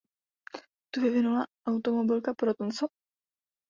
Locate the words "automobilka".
1.73-2.31